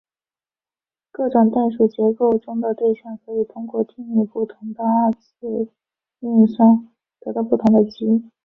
[1.11, 5.69] 各种代数结构中的对象可以通过定义不同的二元
[6.21, 6.89] 运算
[7.19, 8.31] 得到不同的积。